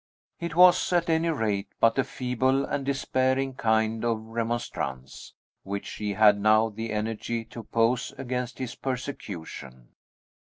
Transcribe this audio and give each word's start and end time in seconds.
It 0.39 0.55
was, 0.55 0.91
at 0.91 1.11
any 1.11 1.29
rate, 1.29 1.67
but 1.79 1.99
a 1.99 2.03
feeble 2.03 2.65
and 2.65 2.83
despairing 2.83 3.53
kind 3.53 4.03
of 4.03 4.17
remonstrance 4.29 5.33
which 5.61 5.85
she 5.85 6.13
had 6.13 6.39
now 6.39 6.69
the 6.69 6.91
energy 6.91 7.45
to 7.45 7.59
oppose 7.59 8.11
against 8.17 8.57
his 8.57 8.73
persecution. 8.73 9.89